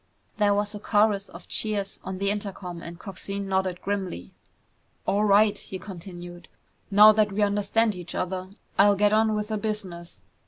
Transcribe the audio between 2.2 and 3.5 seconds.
intercom and Coxine